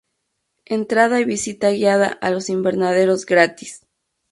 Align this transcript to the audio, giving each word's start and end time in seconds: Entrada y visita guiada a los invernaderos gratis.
Entrada 0.65 1.19
y 1.21 1.25
visita 1.25 1.69
guiada 1.69 2.07
a 2.07 2.31
los 2.31 2.49
invernaderos 2.49 3.27
gratis. 3.27 3.81